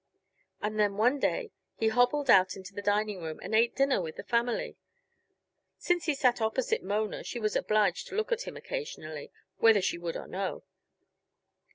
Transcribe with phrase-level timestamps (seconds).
[0.63, 4.15] And then one day he hobbled out into the dining room and ate dinner with
[4.15, 4.75] the family.
[5.77, 9.99] Since he sat opposite Mona she was obliged to look at him occasionally, whether she
[9.99, 10.63] would or no.